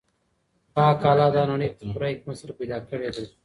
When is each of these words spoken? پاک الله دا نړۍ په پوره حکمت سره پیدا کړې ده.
پاک 0.75 0.99
الله 1.11 1.29
دا 1.35 1.43
نړۍ 1.51 1.69
په 1.77 1.83
پوره 1.91 2.07
حکمت 2.13 2.35
سره 2.41 2.51
پیدا 2.59 2.77
کړې 2.87 3.09
ده. 3.15 3.23